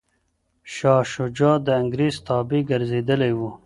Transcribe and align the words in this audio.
شاه 0.73 1.03
شجاع 1.13 1.55
د 1.67 1.67
انګریز 1.81 2.15
تابع 2.27 2.61
ګرځېدلی 2.71 3.31
و. 3.37 3.41